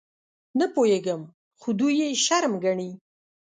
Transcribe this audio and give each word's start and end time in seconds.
_نه 0.57 0.65
پوهېږم، 0.73 1.21
خو 1.59 1.69
دوی 1.79 1.93
يې 2.01 2.07
شرم 2.25 2.53
ګڼي. 2.65 2.89